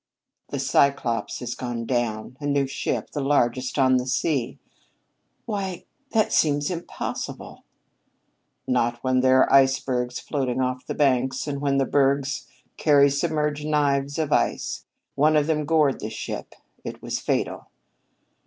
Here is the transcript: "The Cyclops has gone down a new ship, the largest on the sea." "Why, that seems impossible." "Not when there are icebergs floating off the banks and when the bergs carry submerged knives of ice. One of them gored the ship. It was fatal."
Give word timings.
"The 0.47 0.57
Cyclops 0.57 1.41
has 1.41 1.53
gone 1.53 1.85
down 1.85 2.35
a 2.39 2.47
new 2.47 2.65
ship, 2.65 3.11
the 3.11 3.21
largest 3.21 3.77
on 3.77 3.97
the 3.97 4.07
sea." 4.07 4.57
"Why, 5.45 5.85
that 6.09 6.33
seems 6.33 6.71
impossible." 6.71 7.63
"Not 8.65 8.97
when 9.03 9.19
there 9.19 9.43
are 9.43 9.53
icebergs 9.53 10.19
floating 10.19 10.59
off 10.59 10.87
the 10.87 10.95
banks 10.95 11.45
and 11.45 11.61
when 11.61 11.77
the 11.77 11.85
bergs 11.85 12.47
carry 12.77 13.11
submerged 13.11 13.67
knives 13.67 14.17
of 14.17 14.31
ice. 14.33 14.85
One 15.13 15.35
of 15.37 15.45
them 15.45 15.65
gored 15.65 15.99
the 15.99 16.09
ship. 16.09 16.55
It 16.83 17.03
was 17.03 17.19
fatal." 17.19 17.67